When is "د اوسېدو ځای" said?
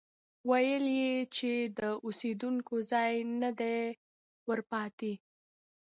1.79-3.13